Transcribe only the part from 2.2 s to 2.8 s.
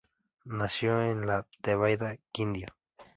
Quindío.